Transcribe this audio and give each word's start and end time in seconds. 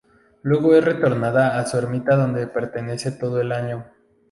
Luego 0.41 0.73
es 0.75 0.83
retornada 0.83 1.59
a 1.59 1.65
su 1.67 1.77
ermita 1.77 2.15
donde 2.15 2.47
permanece 2.47 3.11
todo 3.11 3.39
el 3.39 3.51
año. 3.51 3.85